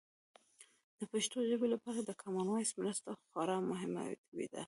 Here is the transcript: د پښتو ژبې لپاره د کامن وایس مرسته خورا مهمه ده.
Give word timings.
د 0.97 1.01
پښتو 1.11 1.37
ژبې 1.49 1.67
لپاره 1.73 1.99
د 2.03 2.11
کامن 2.21 2.47
وایس 2.49 2.71
مرسته 2.79 3.09
خورا 3.27 3.57
مهمه 3.69 4.03
ده. 4.51 4.59